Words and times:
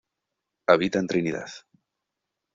Habita 0.65 0.97
en 0.97 1.05
Trinidad. 1.05 1.51